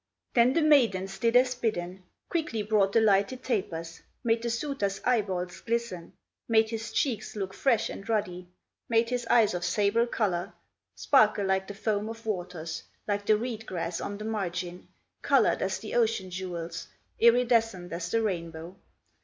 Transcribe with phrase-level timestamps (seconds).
[0.33, 5.59] Then the maidens did as bidden, Quickly brought the lighted tapers, Made the suitor's eyeballs
[5.61, 6.13] glisten,
[6.47, 8.47] Made his cheeks look fresh and ruddy;
[8.89, 10.53] Made his eyes of sable color
[10.95, 14.87] Sparkle like the foam of waters, Like the reed grass on the margin,
[15.21, 16.87] Colored as the ocean jewels,
[17.19, 18.75] Iridescent as the rainbow.